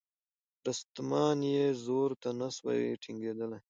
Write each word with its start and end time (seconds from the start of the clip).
رستمان 0.67 1.37
یې 1.53 1.65
زور 1.85 2.09
ته 2.21 2.29
نه 2.39 2.47
سوای 2.55 2.89
ټینګېدلای 3.03 3.59